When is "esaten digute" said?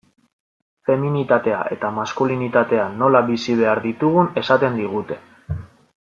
4.45-5.21